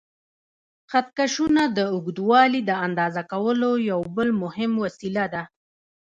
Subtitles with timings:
[0.91, 5.43] خط کشونه د اوږدوالي د اندازه کولو یو بل مهم وسیله ده.